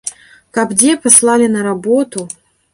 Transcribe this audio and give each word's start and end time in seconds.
Каб 0.57 0.73
дзе 0.79 0.95
паслалі 1.05 1.53
на 1.59 1.69
работу. 1.71 2.29